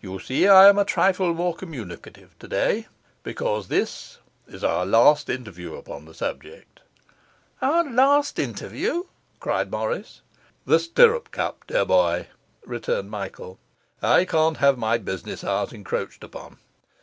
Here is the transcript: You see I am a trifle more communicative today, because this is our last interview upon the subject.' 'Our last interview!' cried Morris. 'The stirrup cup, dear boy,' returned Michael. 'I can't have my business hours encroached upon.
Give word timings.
You 0.00 0.18
see 0.20 0.48
I 0.48 0.70
am 0.70 0.78
a 0.78 0.86
trifle 0.86 1.34
more 1.34 1.54
communicative 1.54 2.34
today, 2.38 2.86
because 3.22 3.68
this 3.68 4.16
is 4.48 4.64
our 4.64 4.86
last 4.86 5.28
interview 5.28 5.74
upon 5.74 6.06
the 6.06 6.14
subject.' 6.14 6.80
'Our 7.60 7.84
last 7.84 8.38
interview!' 8.38 9.04
cried 9.38 9.70
Morris. 9.70 10.22
'The 10.64 10.78
stirrup 10.78 11.30
cup, 11.30 11.64
dear 11.66 11.84
boy,' 11.84 12.28
returned 12.64 13.10
Michael. 13.10 13.58
'I 14.00 14.24
can't 14.24 14.56
have 14.56 14.78
my 14.78 14.96
business 14.96 15.44
hours 15.44 15.74
encroached 15.74 16.24
upon. 16.24 16.56